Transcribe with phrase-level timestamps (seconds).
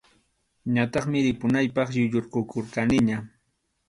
[0.73, 3.17] Ñataqmi ripunaypaq yuyaykukurqaniña.